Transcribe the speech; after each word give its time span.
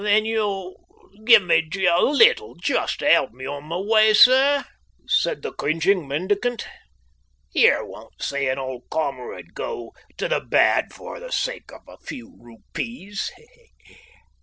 "Then 0.01 0.25
you'll 0.25 0.79
give 1.25 1.43
me 1.43 1.63
a 1.85 2.01
little 2.01 2.55
just 2.55 2.97
to 3.01 3.07
help 3.07 3.33
me 3.33 3.45
on 3.45 3.65
my 3.65 3.77
way, 3.77 4.15
sir," 4.15 4.65
said 5.07 5.43
the 5.43 5.53
cringing 5.53 6.07
mendicant. 6.07 6.65
"You 7.51 7.77
won't 7.83 8.19
see 8.19 8.47
an 8.47 8.57
old 8.57 8.89
comrade 8.89 9.53
go 9.53 9.91
to 10.17 10.27
the 10.27 10.39
bad 10.39 10.91
for 10.91 11.19
the 11.19 11.31
sake 11.31 11.71
of 11.71 11.81
a 11.87 11.99
few 12.03 12.35
rupees? 12.41 13.31